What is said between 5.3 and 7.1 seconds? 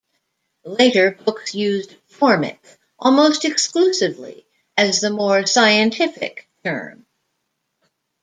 'scientific' term.